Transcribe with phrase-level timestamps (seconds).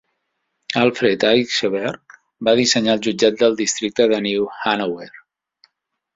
[0.83, 2.15] Alfred Eichberg
[2.47, 5.13] va dissenyar el jutjat del districte de New Hanover.